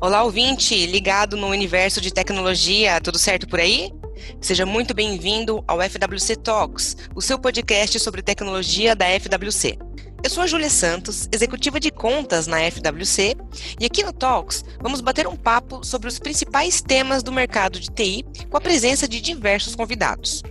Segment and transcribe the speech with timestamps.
[0.00, 3.92] Olá, ouvinte, ligado no universo de tecnologia, tudo certo por aí?
[4.40, 9.76] Seja muito bem-vindo ao FWC Talks, o seu podcast sobre tecnologia da FWC.
[10.22, 13.34] Eu sou a Júlia Santos, executiva de contas na FWC,
[13.80, 17.90] e aqui no Talks vamos bater um papo sobre os principais temas do mercado de
[17.90, 20.44] TI com a presença de diversos convidados.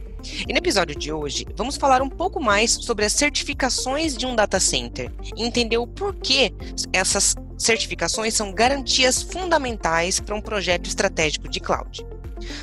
[0.45, 4.36] E no episódio de hoje, vamos falar um pouco mais sobre as certificações de um
[4.36, 6.54] data center e entender o porquê
[6.92, 12.06] essas certificações são garantias fundamentais para um projeto estratégico de cloud.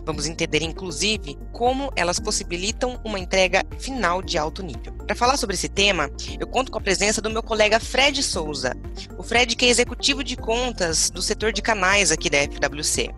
[0.04, 4.92] Vamos entender, inclusive, como elas possibilitam uma entrega final de alto nível.
[5.04, 8.74] Para falar sobre esse tema, eu conto com a presença do meu colega Fred Souza.
[9.18, 13.10] O Fred que é executivo de contas do setor de canais aqui da FWC.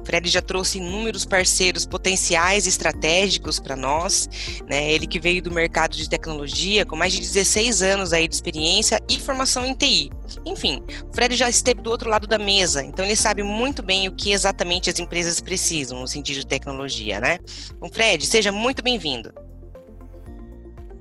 [0.00, 4.28] O Fred já trouxe inúmeros parceiros potenciais e estratégicos para nós,
[4.68, 4.90] né?
[4.90, 9.00] Ele que veio do mercado de tecnologia com mais de 16 anos aí de experiência
[9.08, 10.10] e formação em TI.
[10.44, 14.08] Enfim, o Fred já esteve do outro lado da mesa, então ele sabe muito bem
[14.08, 17.38] o que exatamente as empresas precisam no sentido de tecnologia, né?
[17.76, 19.32] Então, Fred, seja muito bem-vindo.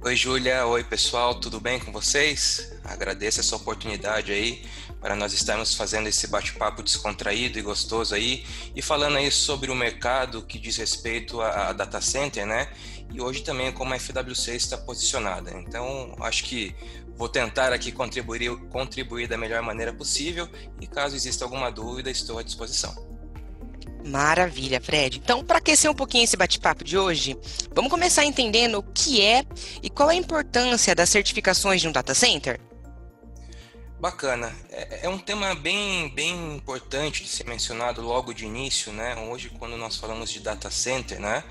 [0.06, 0.66] Oi, Júlia.
[0.66, 1.36] Oi, pessoal.
[1.36, 2.74] Tudo bem com vocês?
[2.84, 4.62] Agradeço essa oportunidade aí
[5.00, 8.46] para nós estarmos fazendo esse bate-papo descontraído e gostoso aí
[8.76, 12.68] e falando aí sobre o mercado que diz respeito a, a data center, né?
[13.14, 15.52] E hoje também como a FWC está posicionada.
[15.52, 16.76] Então, acho que
[17.16, 20.48] vou tentar aqui contribuir, contribuir da melhor maneira possível
[20.80, 23.14] e caso exista alguma dúvida, estou à disposição.
[24.06, 25.20] Maravilha, Fred.
[25.24, 27.38] Então, para aquecer um pouquinho esse bate-papo de hoje,
[27.74, 29.46] vamos começar entendendo o que é
[29.82, 32.60] e qual é a importância das certificações de um data center?
[34.04, 34.54] Bacana.
[34.70, 39.16] É, é, um tema bem, bem importante de ser mencionado logo de início, né?
[39.30, 41.42] Hoje, quando nós falamos de data center, né?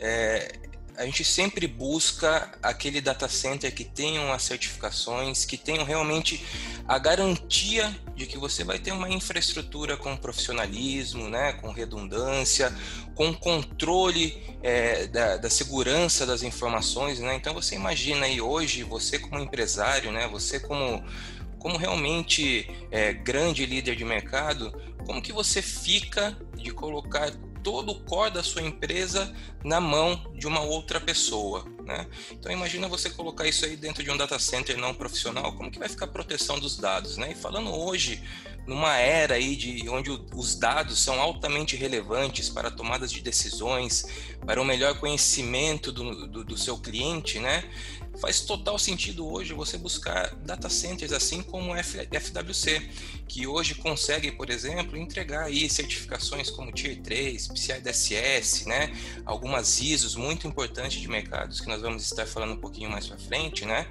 [0.00, 0.50] É,
[0.98, 6.44] a gente sempre busca aquele data center que tenham as certificações, que tenham realmente
[6.88, 12.74] a garantia de que você vai ter uma infraestrutura com profissionalismo, né, com redundância,
[13.14, 17.20] com controle é, da, da, segurança das informações.
[17.20, 17.36] Né?
[17.36, 21.04] Então você imagina aí hoje, você como empresário, né, você como
[21.58, 24.72] como realmente é, grande líder de mercado,
[25.04, 27.32] como que você fica de colocar
[27.68, 29.30] todo o core da sua empresa
[29.62, 31.66] na mão de uma outra pessoa.
[31.84, 32.06] Né?
[32.32, 35.78] Então imagina você colocar isso aí dentro de um data center não profissional, como que
[35.78, 37.18] vai ficar a proteção dos dados?
[37.18, 37.32] Né?
[37.32, 38.22] E falando hoje,
[38.66, 44.06] numa era aí de onde os dados são altamente relevantes para tomadas de decisões,
[44.46, 47.64] para o um melhor conhecimento do, do, do seu cliente, né?
[48.20, 52.88] Faz total sentido hoje você buscar data centers assim como o FWC,
[53.28, 58.92] que hoje consegue, por exemplo, entregar aí certificações como Tier 3, PCI DSS, né?
[59.24, 63.18] Algumas ISOs muito importantes de mercados que nós vamos estar falando um pouquinho mais para
[63.18, 63.86] frente, né?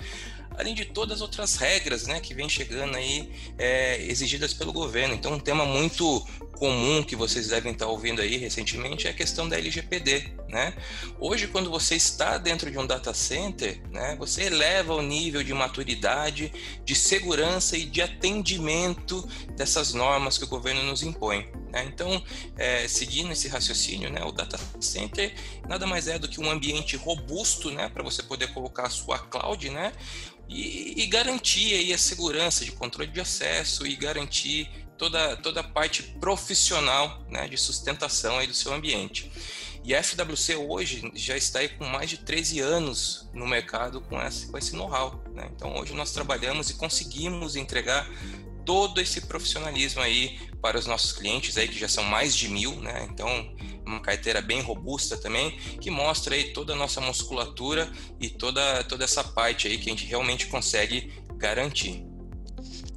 [0.56, 5.14] Além de todas as outras regras né, que vem chegando aí é, exigidas pelo governo.
[5.14, 6.26] Então, um tema muito
[6.58, 10.32] comum que vocês devem estar ouvindo aí recentemente é a questão da LGPD.
[10.50, 10.74] Né?
[11.20, 15.54] Hoje, quando você está dentro de um data center, né, você eleva o nível de
[15.54, 16.52] maturidade,
[16.84, 21.48] de segurança e de atendimento dessas normas que o governo nos impõe.
[21.70, 21.86] Né?
[21.86, 22.24] Então,
[22.58, 25.34] é, seguindo esse raciocínio, né, o data center
[25.68, 29.20] nada mais é do que um ambiente robusto né, para você poder colocar a sua
[29.20, 29.92] cloud, né,
[30.50, 35.64] e, e garantir aí a segurança de controle de acesso e garantir toda, toda a
[35.64, 39.32] parte profissional né, de sustentação aí do seu ambiente.
[39.84, 44.22] E a FWC hoje já está aí com mais de 13 anos no mercado com
[44.22, 45.24] esse, com esse know-how.
[45.34, 45.50] Né?
[45.56, 48.10] Então hoje nós trabalhamos e conseguimos entregar
[48.66, 52.76] todo esse profissionalismo aí para os nossos clientes aí que já são mais de mil,
[52.82, 53.08] né?
[53.10, 53.56] Então
[53.88, 57.90] uma carteira bem robusta também que mostra aí toda a nossa musculatura
[58.20, 62.06] e toda toda essa parte aí que a gente realmente consegue garantir.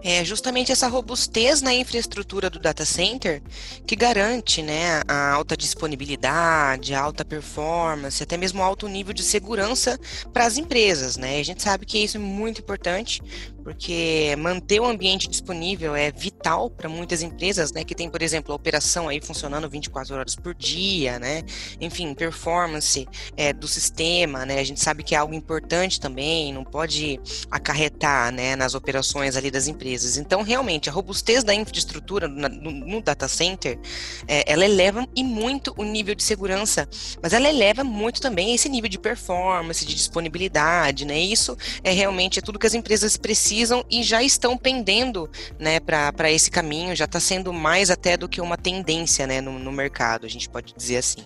[0.03, 3.43] É justamente essa robustez na infraestrutura do data center
[3.87, 10.01] que garante né, a alta disponibilidade, a alta performance, até mesmo alto nível de segurança
[10.33, 11.19] para as empresas.
[11.19, 11.39] Né?
[11.39, 13.23] A gente sabe que isso é muito importante,
[13.71, 18.53] porque manter o ambiente disponível é vital para muitas empresas, né, que tem, por exemplo,
[18.53, 21.45] a operação aí funcionando 24 horas por dia, né,
[21.81, 23.07] enfim, performance
[23.37, 28.33] é, do sistema, né, a gente sabe que é algo importante também, não pode acarretar,
[28.33, 30.17] né, nas operações ali das empresas.
[30.17, 33.79] Então, realmente, a robustez da infraestrutura no, no data center,
[34.27, 36.89] é, ela eleva e muito o nível de segurança,
[37.23, 42.41] mas ela eleva muito também esse nível de performance, de disponibilidade, né, isso é realmente
[42.41, 43.60] é tudo que as empresas precisam
[43.91, 48.41] e já estão pendendo né, para esse caminho, já está sendo mais até do que
[48.41, 51.25] uma tendência né, no, no mercado, a gente pode dizer assim.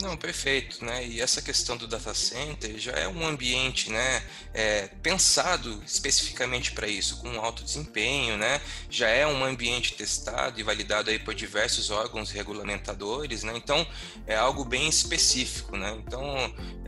[0.00, 1.06] Não, perfeito, né?
[1.06, 4.22] E essa questão do data center já é um ambiente, né,
[4.54, 8.62] é, pensado especificamente para isso, com alto desempenho, né?
[8.88, 13.52] Já é um ambiente testado e validado aí por diversos órgãos regulamentadores, né?
[13.54, 13.86] Então
[14.26, 15.94] é algo bem específico, né?
[16.06, 16.24] Então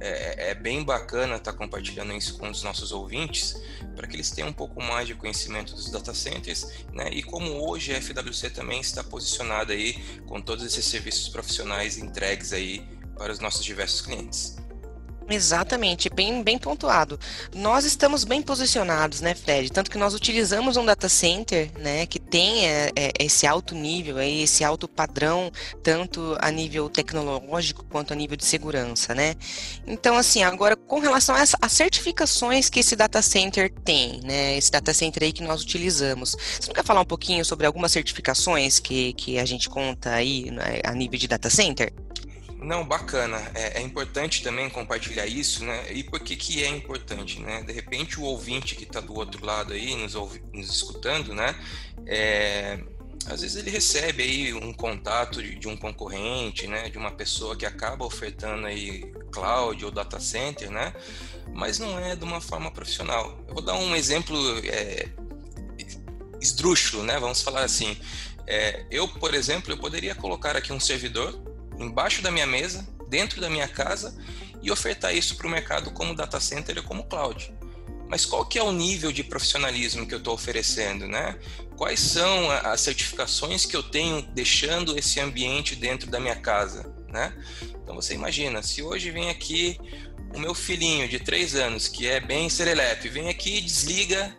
[0.00, 3.60] é, é bem bacana estar tá compartilhando isso com os nossos ouvintes
[3.94, 7.10] para que eles tenham um pouco mais de conhecimento dos data centers, né?
[7.12, 12.54] E como hoje a FWC também está posicionada aí com todos esses serviços profissionais entregues
[12.54, 14.56] aí para os nossos diversos clientes.
[15.28, 17.18] Exatamente, bem, bem pontuado.
[17.54, 19.70] Nós estamos bem posicionados, né, Fred?
[19.70, 24.18] Tanto que nós utilizamos um data center, né, que tem é, é, esse alto nível,
[24.18, 25.50] aí, esse alto padrão,
[25.82, 29.34] tanto a nível tecnológico quanto a nível de segurança, né?
[29.86, 34.92] Então, assim, agora com relação às certificações que esse data center tem, né, esse data
[34.92, 39.12] center aí que nós utilizamos, você não quer falar um pouquinho sobre algumas certificações que,
[39.14, 41.92] que a gente conta aí né, a nível de data center?
[42.62, 43.38] Não, bacana.
[43.54, 45.92] É, é, importante também compartilhar isso, né?
[45.92, 47.62] E por que que é importante, né?
[47.62, 51.54] De repente o ouvinte que está do outro lado aí, nos, ouvi, nos escutando, né?
[52.06, 52.78] É,
[53.26, 56.88] às vezes ele recebe aí um contato de, de, um concorrente, né?
[56.88, 60.92] De uma pessoa que acaba ofertando aí cloud ou data center, né?
[61.52, 63.38] Mas não é de uma forma profissional.
[63.48, 64.36] Eu vou dar um exemplo
[64.66, 65.08] é,
[66.40, 67.18] esdrúxulo, né?
[67.18, 67.96] Vamos falar assim.
[68.46, 73.40] É, eu, por exemplo, eu poderia colocar aqui um servidor embaixo da minha mesa, dentro
[73.40, 74.16] da minha casa
[74.62, 77.52] e ofertar isso para o mercado como data center ou como cloud.
[78.08, 81.38] Mas qual que é o nível de profissionalismo que eu estou oferecendo, né?
[81.76, 87.32] Quais são as certificações que eu tenho deixando esse ambiente dentro da minha casa, né?
[87.82, 89.78] Então você imagina, se hoje vem aqui
[90.34, 94.36] o meu filhinho de três anos, que é bem serelepe, vem aqui e desliga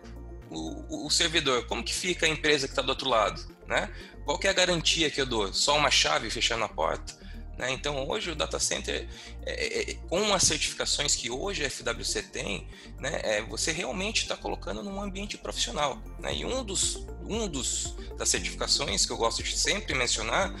[0.50, 3.92] o, o, servidor, como que fica a empresa que está do outro lado, né?
[4.24, 5.52] Qual que é a garantia que eu dou?
[5.52, 7.23] Só uma chave fechando a porta?
[7.58, 7.70] Né?
[7.72, 9.08] Então, hoje o data center,
[9.46, 12.66] é, é, é com as certificações que hoje a FWC tem,
[12.98, 16.02] né, é, você realmente está colocando num ambiente profissional.
[16.18, 16.36] Né?
[16.36, 20.54] E um dos, um dos das certificações que eu gosto de sempre mencionar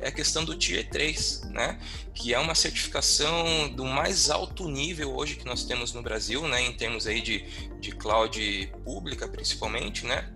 [0.00, 1.78] é a questão do Tier 3, né?
[2.14, 6.62] que é uma certificação do mais alto nível hoje que nós temos no Brasil, né?
[6.62, 7.44] em termos aí de,
[7.80, 10.32] de cloud pública, principalmente, né?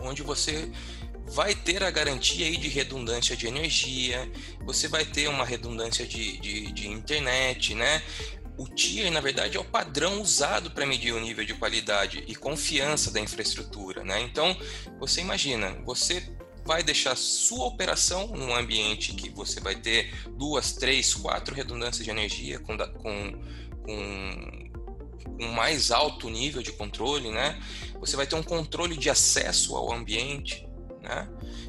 [0.00, 0.70] onde você
[1.32, 4.30] vai ter a garantia aí de redundância de energia,
[4.64, 8.02] você vai ter uma redundância de, de, de internet, né?
[8.58, 12.34] O TIER, na verdade, é o padrão usado para medir o nível de qualidade e
[12.34, 14.20] confiança da infraestrutura, né?
[14.20, 14.54] Então,
[15.00, 16.22] você imagina, você
[16.66, 22.10] vai deixar sua operação num ambiente que você vai ter duas, três, quatro redundâncias de
[22.10, 23.42] energia com, com,
[23.86, 27.58] com mais alto nível de controle, né?
[28.00, 30.68] Você vai ter um controle de acesso ao ambiente,
[31.02, 31.28] né?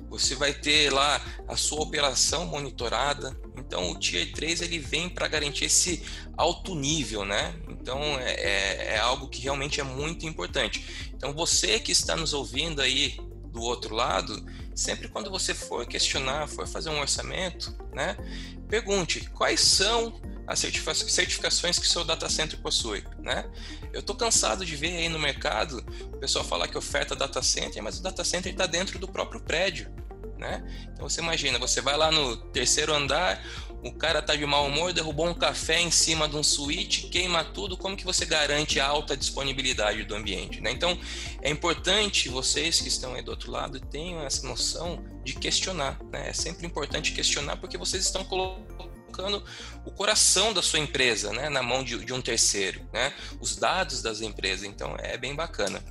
[0.09, 3.35] Você vai ter lá a sua operação monitorada.
[3.57, 6.03] Então o Tier 3 ele vem para garantir esse
[6.37, 7.55] alto nível, né?
[7.67, 11.11] Então é, é, é algo que realmente é muito importante.
[11.15, 13.17] Então você que está nos ouvindo aí
[13.51, 14.45] do outro lado,
[14.75, 18.15] sempre quando você for questionar, for fazer um orçamento, né?
[18.67, 20.13] Pergunte quais são
[20.45, 23.49] as certificações que o seu data center possui, né?
[23.93, 27.81] Eu estou cansado de ver aí no mercado o pessoal falar que oferta data center,
[27.81, 29.91] mas o data center está dentro do próprio prédio,
[30.37, 30.63] né?
[30.91, 33.41] Então você imagina, você vai lá no terceiro andar,
[33.83, 37.43] o cara tá de mau humor, derrubou um café em cima de um suíte, queima
[37.43, 40.71] tudo, como que você garante a alta disponibilidade do ambiente, né?
[40.71, 40.97] Então,
[41.41, 46.29] é importante vocês que estão aí do outro lado tenham essa noção de questionar, né?
[46.29, 48.72] É sempre importante questionar porque vocês estão colocando
[49.13, 49.43] colocando
[49.85, 54.01] o coração da sua empresa né, na mão de, de um terceiro, né, os dados
[54.01, 54.65] das empresas.
[54.65, 55.81] Então é bem bacana.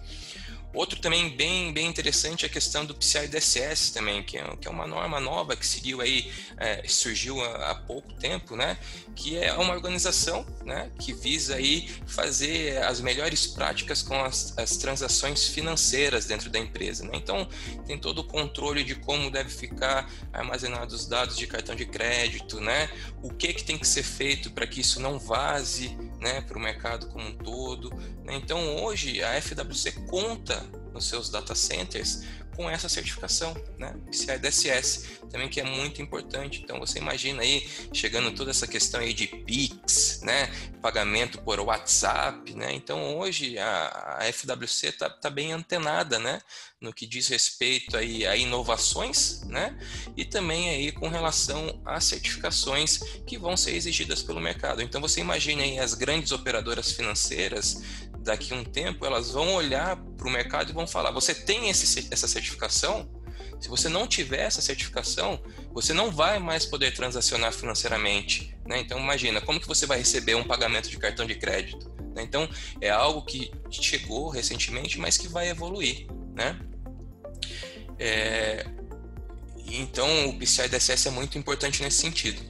[0.74, 4.66] Outro também bem, bem interessante é a questão do PCI DSS também, que é, que
[4.66, 8.78] é uma norma nova que seguiu aí, é, surgiu há, há, pouco tempo, né?
[9.14, 14.78] Que é uma organização né, que visa aí fazer as melhores práticas com as, as
[14.78, 17.04] transações financeiras dentro da empresa.
[17.04, 17.12] Né?
[17.14, 17.46] Então
[17.86, 22.60] tem todo o controle de como deve ficar armazenados os dados de cartão de crédito,
[22.60, 22.88] né?
[23.22, 26.60] O que, que tem que ser feito para que isso não vaze né, para o
[26.60, 27.90] mercado como um todo.
[28.24, 28.36] Né?
[28.36, 30.64] Então hoje a FWC conta
[30.94, 32.22] nos seus data centers
[32.56, 33.94] com essa certificação, né?
[34.06, 36.60] PCI DSS, também que é muito importante.
[36.62, 40.50] Então você imagina aí chegando toda essa questão aí de Pix, né?
[40.80, 42.72] Pagamento por WhatsApp, né?
[42.72, 46.40] Então hoje a, a FWC está tá bem antenada, né?
[46.80, 49.78] No que diz respeito aí a inovações, né?
[50.16, 54.82] E também aí com relação às certificações que vão ser exigidas pelo mercado.
[54.82, 57.82] Então você imagina aí as grandes operadoras financeiras
[58.22, 61.68] daqui a um tempo elas vão olhar para o mercado e vão falar: você tem
[61.68, 63.10] esse, essa certificação?
[63.60, 65.40] Se você não tiver essa certificação,
[65.72, 68.56] você não vai mais poder transacionar financeiramente.
[68.66, 68.80] Né?
[68.80, 71.92] Então imagina, como que você vai receber um pagamento de cartão de crédito?
[72.14, 72.22] Né?
[72.22, 72.48] Então
[72.80, 76.06] é algo que chegou recentemente, mas que vai evoluir.
[76.34, 76.58] Né?
[77.98, 78.66] É...
[79.64, 82.42] Então o PCI DSS é muito importante nesse sentido.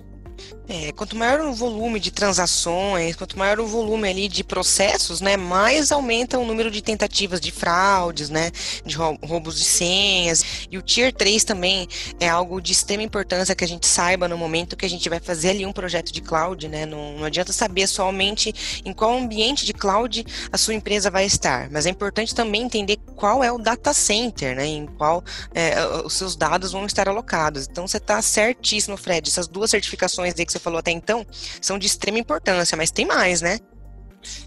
[0.68, 5.36] É, quanto maior o volume de transações, quanto maior o volume ali de processos, né,
[5.36, 8.50] mais aumenta o número de tentativas de fraudes, né,
[8.84, 10.66] de roubos de senhas.
[10.70, 11.86] E o Tier 3 também
[12.18, 15.20] é algo de extrema importância que a gente saiba no momento que a gente vai
[15.20, 16.86] fazer ali um projeto de cloud, né?
[16.86, 21.68] Não, não adianta saber somente em qual ambiente de cloud a sua empresa vai estar,
[21.70, 25.22] mas é importante também entender qual é o data center, né, em qual
[25.54, 25.74] é,
[26.04, 27.66] os seus dados vão estar alocados.
[27.70, 29.28] Então você está certíssimo, Fred.
[29.28, 31.26] Essas duas certificações aí que você falou até então
[31.60, 33.58] são de extrema importância, mas tem mais, né?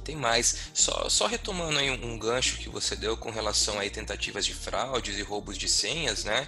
[0.04, 0.70] Tem mais.
[0.74, 5.18] Só, só retomando aí um, gancho que você deu com relação aí tentativas de fraudes
[5.18, 6.48] e roubos de senhas, né?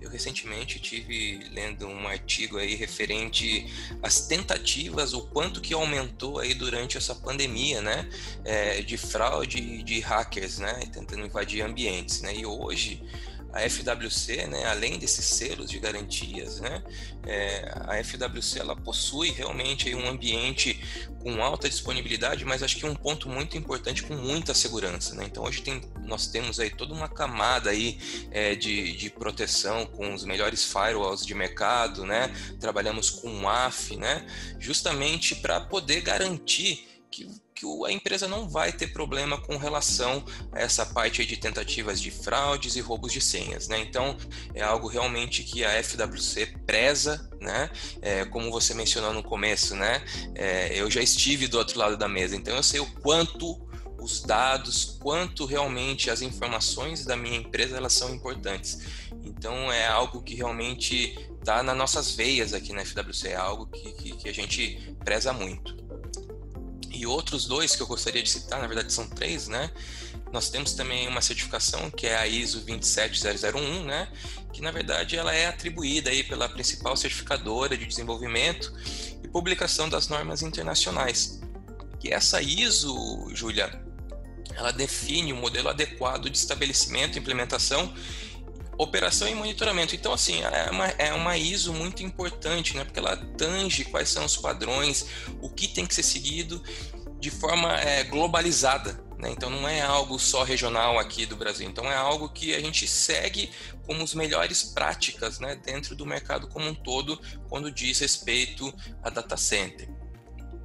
[0.00, 3.66] Eu recentemente tive lendo um artigo aí referente
[4.02, 8.06] às tentativas, o quanto que aumentou aí durante essa pandemia, né,
[8.44, 13.02] é, de fraude de hackers, né, tentando invadir ambientes, né, e hoje
[13.54, 16.82] a FWC, né, além desses selos de garantias, né,
[17.24, 20.82] é, a FWC ela possui realmente um ambiente
[21.20, 25.14] com alta disponibilidade, mas acho que um ponto muito importante com muita segurança.
[25.14, 25.26] Né?
[25.26, 27.98] Então hoje tem, nós temos aí toda uma camada aí
[28.32, 32.34] é, de, de proteção com os melhores firewalls de mercado, né?
[32.58, 34.26] trabalhamos com AF, né?
[34.58, 40.60] justamente para poder garantir que que a empresa não vai ter problema com relação a
[40.60, 43.78] essa parte de tentativas de fraudes e roubos de senhas, né?
[43.80, 44.16] Então
[44.52, 47.70] é algo realmente que a FWC preza, né?
[48.02, 50.02] É, como você mencionou no começo, né?
[50.34, 53.64] É, eu já estive do outro lado da mesa, então eu sei o quanto
[53.98, 58.78] os dados, quanto realmente as informações da minha empresa elas são importantes.
[59.24, 63.92] Então é algo que realmente está nas nossas veias aqui na FWC, é algo que,
[63.92, 65.83] que, que a gente preza muito.
[66.94, 69.70] E outros dois que eu gostaria de citar, na verdade são três, né?
[70.32, 74.08] Nós temos também uma certificação que é a ISO 27001, né?
[74.52, 78.72] Que na verdade ela é atribuída aí pela principal certificadora de desenvolvimento
[79.22, 81.40] e publicação das normas internacionais.
[82.02, 83.82] E essa ISO, Júlia,
[84.54, 87.92] ela define o um modelo adequado de estabelecimento, implementação
[88.78, 89.94] operação e monitoramento.
[89.94, 92.84] Então, assim, é uma, é uma ISO muito importante, né?
[92.84, 95.06] Porque ela tange quais são os padrões,
[95.40, 96.62] o que tem que ser seguido
[97.18, 99.02] de forma é, globalizada.
[99.18, 99.30] Né?
[99.30, 101.68] Então, não é algo só regional aqui do Brasil.
[101.68, 103.50] Então, é algo que a gente segue
[103.86, 105.56] como as melhores práticas né?
[105.64, 109.88] dentro do mercado como um todo, quando diz respeito a data center.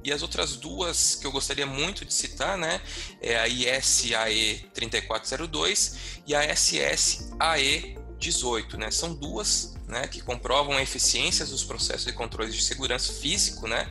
[0.02, 2.80] E as outras duas que eu gostaria muito de citar, né,
[3.20, 8.90] é a ISAE 3402 e a SSAE 18, né?
[8.90, 13.90] São duas, né, que comprovam a eficiência dos processos de controle de segurança físico, né?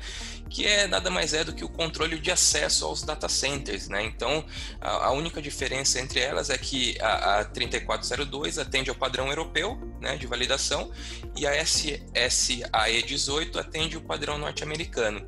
[0.49, 4.03] que é nada mais é do que o controle de acesso aos data centers, né?
[4.03, 4.43] Então,
[4.81, 9.79] a, a única diferença entre elas é que a, a, 3402 atende ao padrão europeu,
[10.01, 10.91] né, de validação,
[11.35, 15.25] e a SSAE 18 atende o padrão norte-americano.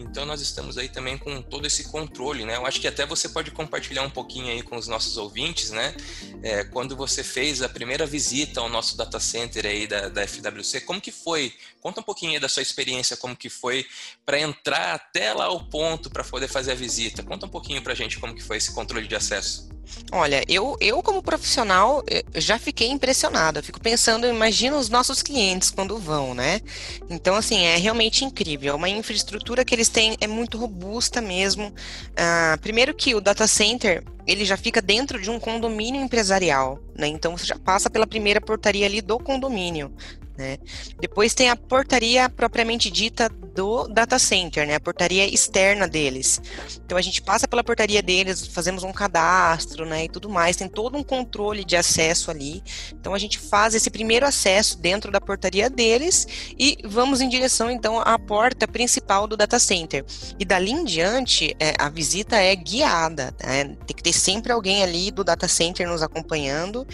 [0.00, 2.56] Então nós estamos aí também com todo esse controle, né?
[2.56, 5.94] Eu acho que até você pode compartilhar um pouquinho aí com os nossos ouvintes, né?
[6.42, 10.80] É, quando você fez a primeira visita ao nosso data center aí da, da FWC,
[10.82, 11.52] como que foi?
[11.80, 13.86] Conta um pouquinho aí da sua experiência, como que foi
[14.24, 17.22] para entrar até lá ao ponto para poder fazer a visita.
[17.22, 19.68] Conta um pouquinho para a gente como que foi esse controle de acesso.
[20.12, 22.04] Olha, eu, eu como profissional
[22.34, 23.62] já fiquei impressionada.
[23.62, 26.60] Fico pensando, imagina os nossos clientes quando vão, né?
[27.08, 28.72] Então, assim, é realmente incrível.
[28.72, 31.72] É uma infraestrutura que eles têm é muito robusta mesmo.
[32.16, 37.08] Ah, primeiro que o data center ele já fica dentro de um condomínio empresarial, né?
[37.08, 39.92] Então você já passa pela primeira portaria ali do condomínio.
[40.40, 40.56] Né?
[40.98, 44.76] Depois tem a portaria propriamente dita do data center, né?
[44.76, 46.40] a portaria externa deles.
[46.82, 50.04] Então a gente passa pela portaria deles, fazemos um cadastro né?
[50.04, 52.62] e tudo mais, tem todo um controle de acesso ali.
[52.90, 56.26] Então a gente faz esse primeiro acesso dentro da portaria deles
[56.58, 60.06] e vamos em direção então à porta principal do data center.
[60.38, 63.76] E dali em diante, é, a visita é guiada, né?
[63.86, 66.86] tem que ter sempre alguém ali do data center nos acompanhando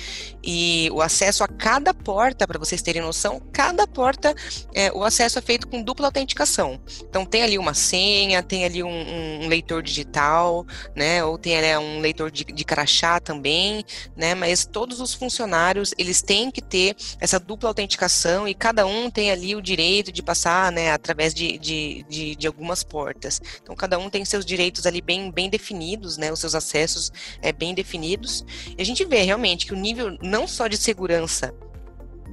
[0.42, 4.34] e o acesso a cada porta, para vocês terem noção, cada porta,
[4.74, 6.80] é, o acesso é feito com dupla autenticação.
[7.08, 10.64] Então, tem ali uma senha, tem ali um, um leitor digital,
[10.94, 11.24] né?
[11.24, 13.84] Ou tem ali um leitor de, de crachá também,
[14.16, 14.34] né?
[14.34, 19.30] Mas todos os funcionários, eles têm que ter essa dupla autenticação e cada um tem
[19.30, 20.92] ali o direito de passar, né?
[20.92, 23.40] Através de, de, de, de algumas portas.
[23.62, 26.32] Então, cada um tem seus direitos ali bem, bem definidos, né?
[26.32, 27.05] Os seus acessos
[27.42, 28.44] é, bem definidos.
[28.76, 31.54] E a gente vê realmente que o nível não só de segurança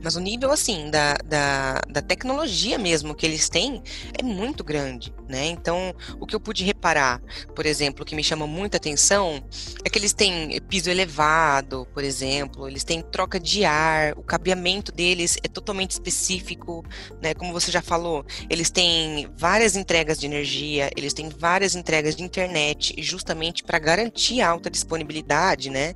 [0.04, 3.82] Mas o nível, assim, da, da, da, tecnologia mesmo que eles têm
[4.18, 5.48] é muito grande, né?
[5.48, 7.20] Então, o que eu pude reparar,
[7.56, 9.44] por exemplo, que me chama muita atenção,
[9.84, 14.92] é que eles têm piso elevado, por exemplo, eles têm troca de ar, o cabeamento
[14.92, 16.86] deles é totalmente específico,
[17.20, 17.34] né?
[17.34, 22.22] Como você já falou, eles têm várias entregas de energia, eles têm várias entregas de
[22.22, 25.96] internet, justamente para garantir alta disponibilidade, né?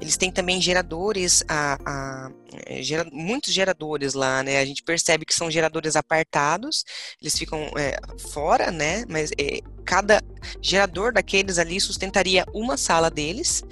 [0.00, 2.30] Eles têm também geradores, a, a,
[2.66, 4.58] é, gera, muitos geradores lá, né?
[4.58, 6.84] A gente percebe que são geradores apartados,
[7.20, 7.96] eles ficam é,
[8.30, 9.04] fora, né?
[9.08, 10.22] Mas é, cada
[10.60, 13.62] gerador daqueles ali sustentaria uma sala deles,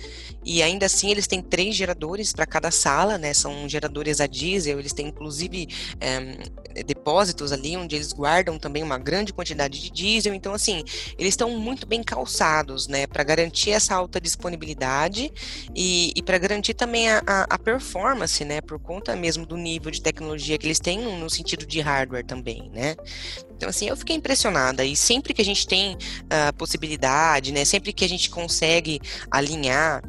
[0.44, 3.32] e ainda assim eles têm três geradores para cada sala, né?
[3.34, 5.68] São geradores a diesel, eles têm inclusive
[6.00, 10.34] é, depósitos ali onde eles guardam também uma grande quantidade de diesel.
[10.34, 10.82] Então, assim,
[11.18, 13.06] eles estão muito bem calçados, né?
[13.06, 15.32] Para garantir essa alta disponibilidade
[15.75, 18.61] e, e para garantir também a, a, a, performance, né?
[18.61, 22.70] Por conta mesmo do nível de tecnologia que eles têm no sentido de hardware também,
[22.72, 22.96] né?
[23.56, 24.84] Então, assim, eu fiquei impressionada.
[24.84, 25.96] E sempre que a gente tem
[26.28, 27.64] a uh, possibilidade, né?
[27.64, 30.02] Sempre que a gente consegue alinhar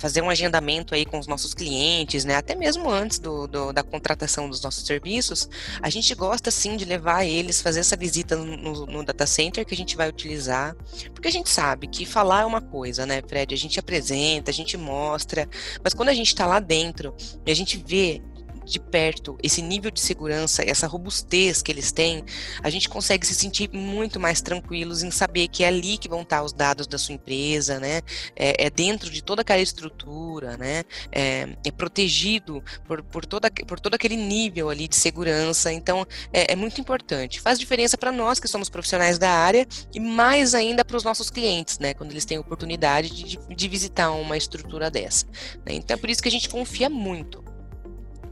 [0.00, 2.34] fazer um agendamento aí com os nossos clientes, né?
[2.34, 5.46] Até mesmo antes do, do, da contratação dos nossos serviços,
[5.82, 9.74] a gente gosta sim de levar eles, fazer essa visita no, no, data center que
[9.74, 10.74] a gente vai utilizar,
[11.14, 13.54] porque a gente sabe que falar é uma coisa, né, Fred?
[13.54, 15.46] A gente apresenta, a gente mostra,
[15.84, 17.14] mas quando a gente está lá dentro
[17.44, 18.22] e a gente vê
[18.64, 22.24] de perto esse nível de segurança, essa robustez que eles têm,
[22.62, 26.22] a gente consegue se sentir muito mais tranquilos em saber que é ali que vão
[26.22, 28.02] estar os dados da sua empresa, né?
[28.36, 30.84] É, é dentro de toda aquela estrutura, né?
[31.12, 35.72] É, é protegido por, por, toda, por todo aquele nível ali de segurança.
[35.72, 37.40] Então, é, é muito importante.
[37.40, 41.30] Faz diferença para nós que somos profissionais da área e mais ainda para os nossos
[41.30, 41.94] clientes, né?
[41.94, 45.26] Quando eles têm oportunidade de, de visitar uma estrutura dessa.
[45.64, 45.74] Né?
[45.74, 47.49] Então, é por isso que a gente confia muito.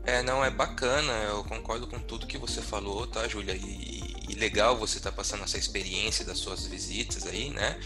[0.09, 3.55] É, não, é bacana, eu concordo com tudo que você falou, tá, Júlia?
[3.55, 7.79] E, e legal você estar tá passando essa experiência das suas visitas aí, né?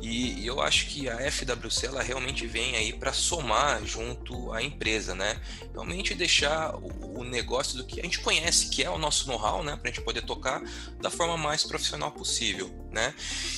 [0.00, 5.14] E, eu acho que a FWC ela realmente vem aí para somar junto à empresa,
[5.14, 5.40] né?
[5.72, 9.62] Realmente deixar o, o, negócio do que a gente conhece, que é o nosso know-how,
[9.62, 9.76] né?
[9.76, 10.62] Para a gente poder tocar
[11.00, 13.14] da forma mais profissional possível, né?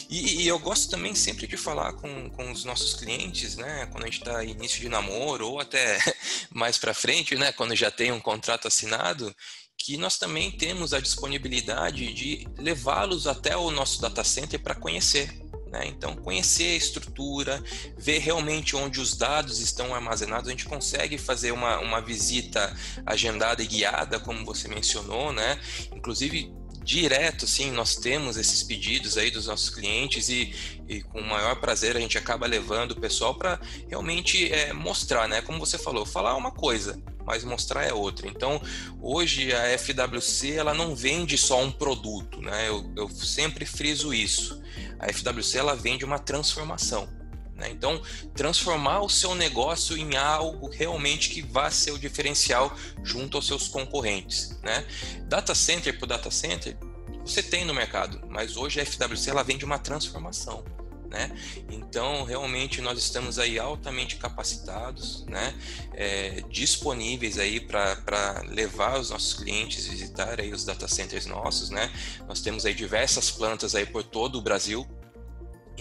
[0.08, 3.86] E, e, eu gosto também sempre de falar com, com os nossos clientes, né?
[3.90, 5.98] Quando a gente está início de namoro ou até
[6.50, 7.52] mais para frente, né?
[7.52, 9.34] Quando já tem um contrato assinado,
[9.82, 15.39] que nós também temos a disponibilidade de levá-los até o nosso data center para conhecer,
[15.70, 15.86] né?
[15.86, 17.62] Então, conhecer a estrutura,
[17.96, 22.74] ver realmente onde os dados estão armazenados, a gente consegue fazer uma, uma visita
[23.06, 25.58] agendada e guiada, como você mencionou, né?
[25.94, 26.52] Inclusive,
[26.82, 30.54] direto, sim, nós temos esses pedidos aí dos nossos clientes e,
[30.88, 35.28] e com o maior prazer a gente acaba levando o pessoal para realmente é, mostrar,
[35.28, 35.40] né?
[35.42, 38.26] Como você falou, falar uma coisa, mas mostrar é outra.
[38.26, 38.60] Então,
[39.00, 42.68] hoje a FWC ela não vende só um produto, né?
[42.68, 44.60] Eu, eu sempre friso isso.
[44.98, 47.19] A FWC ela vende uma transformação.
[47.60, 47.68] Né?
[47.70, 48.00] Então,
[48.34, 53.68] transformar o seu negócio em algo realmente que vá ser o diferencial junto aos seus
[53.68, 54.58] concorrentes.
[54.62, 54.84] Né?
[55.28, 56.76] Data center por data center,
[57.22, 60.64] você tem no mercado, mas hoje a FWC ela vende uma transformação.
[61.10, 61.30] Né?
[61.68, 65.52] Então, realmente, nós estamos aí altamente capacitados, né?
[65.92, 71.90] É, disponíveis aí para levar os nossos clientes visitar aí os data centers nossos, né?
[72.28, 74.86] Nós temos aí diversas plantas aí por todo o Brasil,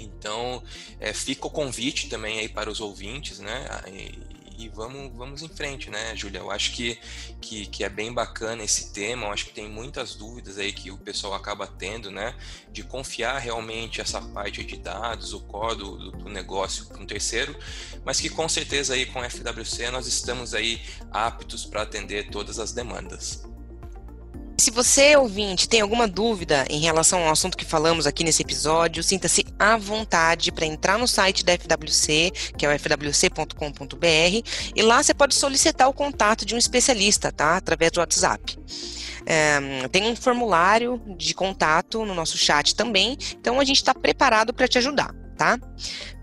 [0.03, 0.63] então,
[0.99, 3.67] é, fica o convite também aí para os ouvintes, né?
[3.87, 6.39] E, e vamos, vamos em frente, né, Júlia?
[6.39, 6.99] Eu acho que,
[7.39, 10.91] que, que, é bem bacana esse tema, eu acho que tem muitas dúvidas aí que
[10.91, 12.35] o pessoal acaba tendo, né,
[12.69, 17.57] de confiar realmente essa parte de dados, o código do, do negócio para um terceiro,
[18.03, 22.59] mas que com certeza aí com a FWC nós estamos aí aptos para atender todas
[22.59, 23.41] as demandas.
[24.59, 29.01] Se você, ouvinte, tem alguma dúvida em relação ao assunto que falamos aqui nesse episódio,
[29.01, 35.01] sinta-se à vontade para entrar no site da FWC, que é o fwc.com.br, e lá
[35.01, 37.55] você pode solicitar o contato de um especialista, tá?
[37.55, 38.59] Através do WhatsApp.
[39.25, 44.53] É, tem um formulário de contato no nosso chat também, então a gente está preparado
[44.53, 45.57] para te ajudar, tá?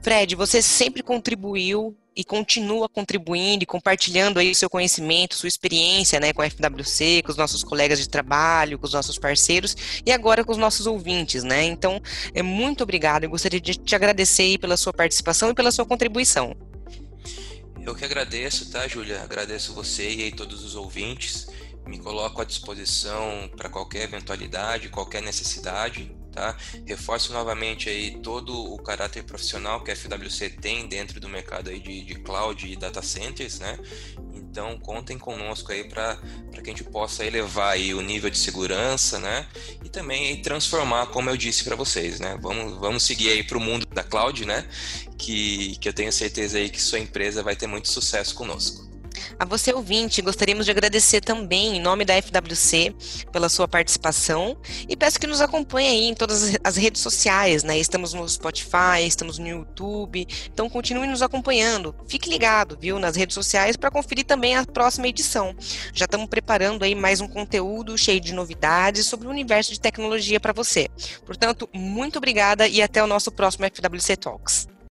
[0.02, 6.18] Fred, você sempre contribuiu e continua contribuindo e compartilhando aí o seu conhecimento, sua experiência,
[6.18, 10.10] né, com a FWC, com os nossos colegas de trabalho, com os nossos parceiros e
[10.10, 11.64] agora com os nossos ouvintes, né?
[11.64, 12.00] Então,
[12.32, 13.24] é muito obrigado.
[13.24, 16.56] Eu gostaria de te agradecer pela sua participação e pela sua contribuição.
[17.84, 19.22] Eu que agradeço, tá, Júlia?
[19.22, 21.46] Agradeço você e aí todos os ouvintes.
[21.86, 26.10] Me coloco à disposição para qualquer eventualidade, qualquer necessidade.
[26.36, 26.54] Tá?
[26.84, 31.80] Reforço novamente aí todo o caráter profissional que a FWC tem dentro do mercado aí
[31.80, 33.78] de, de cloud e data centers, né?
[34.34, 36.18] Então, contem conosco aí para
[36.52, 39.46] que a gente possa elevar aí o nível de segurança, né?
[39.82, 42.36] E também aí transformar, como eu disse para vocês, né?
[42.38, 44.68] Vamos, vamos seguir aí para o mundo da cloud, né?
[45.16, 48.85] Que, que eu tenho certeza aí que sua empresa vai ter muito sucesso conosco.
[49.38, 52.94] A você, ouvinte, gostaríamos de agradecer também, em nome da FWC,
[53.30, 54.56] pela sua participação
[54.88, 57.78] e peço que nos acompanhe aí em todas as redes sociais, né?
[57.78, 61.94] Estamos no Spotify, estamos no YouTube, então continue nos acompanhando.
[62.08, 65.54] Fique ligado, viu, nas redes sociais para conferir também a próxima edição.
[65.92, 70.40] Já estamos preparando aí mais um conteúdo cheio de novidades sobre o universo de tecnologia
[70.40, 70.88] para você.
[71.26, 74.75] Portanto, muito obrigada e até o nosso próximo FWC Talks.